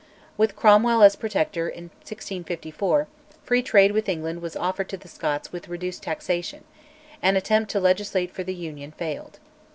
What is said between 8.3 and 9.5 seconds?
for the Union failed.